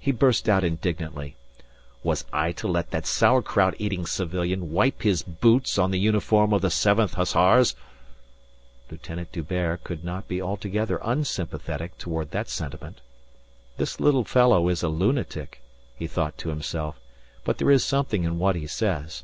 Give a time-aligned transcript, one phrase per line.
[0.00, 1.36] He burst out indignantly:
[2.02, 6.62] "Was I to let that sauerkraut eating civilian wipe his boots on the uniform of
[6.62, 7.76] the Seventh Hussars?"
[8.90, 13.00] Lieutenant D'Hubert could not be altogether unsympathetic toward that sentiment.
[13.76, 15.62] This little fellow is a lunatic,
[15.94, 16.98] he thought to himself,
[17.44, 19.22] but there is something in what he says.